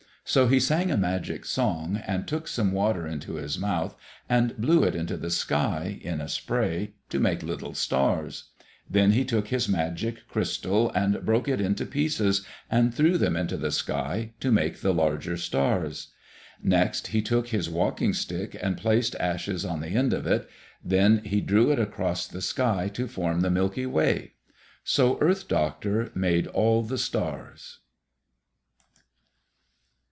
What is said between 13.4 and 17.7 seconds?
the sky, to make the larger stars. Next he took his